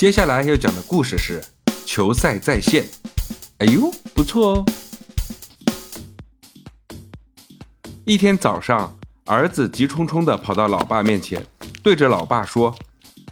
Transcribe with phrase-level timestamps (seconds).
[0.00, 1.44] 接下来要讲的故事是
[1.84, 2.88] 球赛再现。
[3.58, 4.64] 哎呦，不错哦！
[8.06, 11.46] 一天早上，儿子急冲冲地跑到老爸面前，
[11.82, 12.74] 对着老爸说：“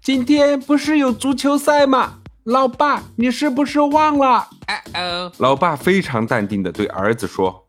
[0.00, 2.20] 今天不是有足球赛吗？
[2.44, 5.32] 老爸，你是不是忘了？”哎哦！
[5.38, 7.66] 老爸非常淡定地对儿子说：“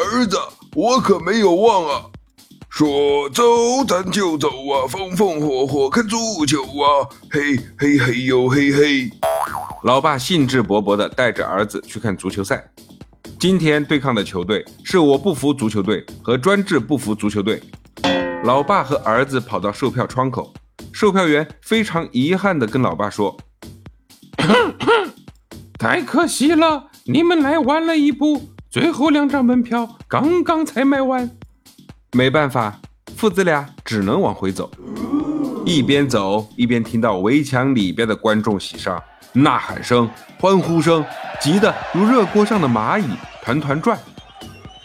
[0.00, 0.38] 儿子，
[0.74, 2.06] 我可没有忘啊。”
[2.70, 3.42] 说走
[3.86, 9.10] 咱就走啊，风风火火看足球啊，嘿嘿嘿呦嘿嘿。
[9.82, 12.64] 老爸兴致勃勃地带着儿子去看足球赛。
[13.40, 17.60] 今天对抗的球队是我不服足球队和专制不服足球队。
[18.44, 20.54] 老爸和儿子跑到售票窗口，
[20.92, 23.36] 售票员非常遗憾地跟老爸说
[25.76, 31.28] ：“太可惜了，你们来晚了一步，最后两张门票刚刚才卖完。”
[32.12, 32.76] 没办法，
[33.16, 34.70] 父子俩只能往回走。
[35.64, 39.00] 一边走一边听到围墙里边的观众席上
[39.32, 41.04] 呐喊声、欢呼声，
[41.40, 43.06] 急得如热锅上的蚂蚁
[43.42, 43.96] 团团转。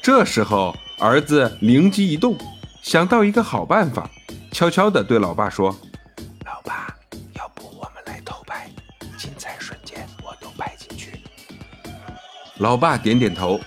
[0.04, 2.38] 这时候，儿子灵机一动，
[2.84, 4.08] 想到一个好办法，
[4.52, 5.76] 悄悄地对老爸说
[6.46, 6.96] ：“老爸，
[7.34, 8.70] 要不我们来偷拍，
[9.18, 11.20] 精彩瞬间我都拍进去。”
[12.60, 13.60] 老爸点点头。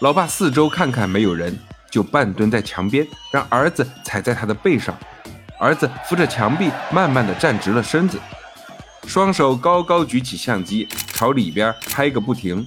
[0.00, 1.56] 老爸四周看看，没有人。
[1.90, 4.96] 就半蹲在墙边，让儿子踩在他的背上。
[5.58, 8.18] 儿子扶着墙壁，慢慢的站直了身子，
[9.06, 12.64] 双手高高举起相机，朝里边拍个不停。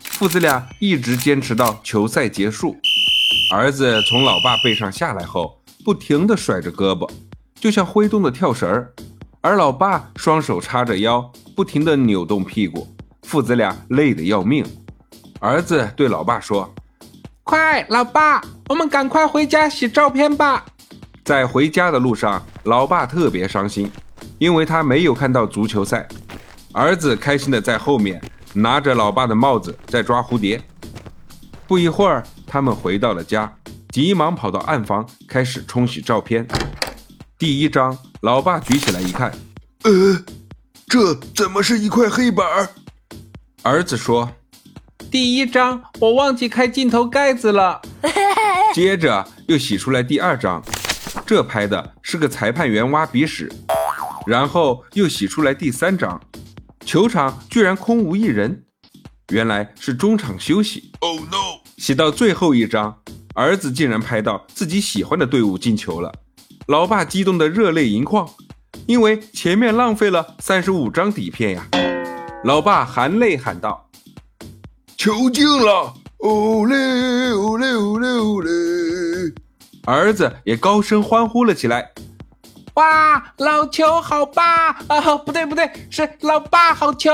[0.00, 2.76] 父子俩一直坚持到球赛结束。
[3.52, 7.10] 儿子从老爸背上下来后，不停的甩着胳膊，
[7.54, 8.92] 就像挥动的跳绳儿。
[9.40, 12.86] 而老爸双手叉着腰，不停的扭动屁股。
[13.22, 14.64] 父子俩累得要命。
[15.40, 16.72] 儿子对老爸说。
[17.50, 20.64] 快，老爸，我们赶快回家洗照片吧。
[21.24, 23.90] 在回家的路上，老爸特别伤心，
[24.38, 26.06] 因为他没有看到足球赛。
[26.72, 30.62] 儿子开心的在后面拿着老爸的帽子在抓蝴蝶。
[31.66, 33.52] 不一会儿，他们回到了家，
[33.88, 36.46] 急忙跑到暗房开始冲洗照片。
[37.36, 39.34] 第一张，老爸举起来一看，
[39.82, 40.24] 呃，
[40.86, 42.46] 这怎么是一块黑板？
[43.64, 44.30] 儿子说。
[45.10, 47.82] 第一张我忘记开镜头盖子了，
[48.72, 50.62] 接着又洗出来第二张，
[51.26, 53.50] 这拍的是个裁判员挖鼻屎，
[54.24, 56.20] 然后又洗出来第三张，
[56.86, 58.62] 球场居然空无一人，
[59.32, 60.92] 原来是中场休息。
[61.00, 61.58] Oh no！
[61.76, 62.96] 洗到最后一张，
[63.34, 66.12] 儿子竟然拍到自己喜欢的队伍进球了，
[66.68, 68.30] 老爸激动的热泪盈眶，
[68.86, 71.66] 因为前面浪费了三十五张底片呀，
[72.44, 73.89] 老爸含泪喊道。
[75.00, 76.76] 球进了，哦嘞
[77.30, 79.32] 哦嘞哦嘞哦嘞！
[79.86, 81.90] 儿子也高声欢呼了起来。
[82.74, 84.44] 哇，老球好棒
[84.88, 85.16] 啊！
[85.24, 87.10] 不对不对，是老爸好球。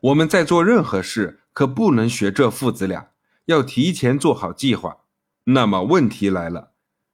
[0.00, 3.10] 我们在做任何事，可不能学这父子俩，
[3.44, 4.96] 要提前做好计划。
[5.44, 6.70] 那么问题来了，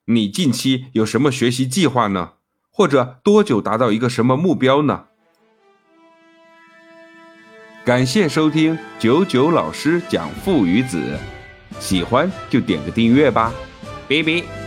[0.06, 2.30] 你近期有什么学习计划呢？
[2.70, 5.08] 或者多久达到一个什么目标呢？
[7.84, 11.18] 感谢收听九九老师讲父与子，
[11.80, 13.52] 喜欢就点个订阅吧，
[14.08, 14.61] 拜拜。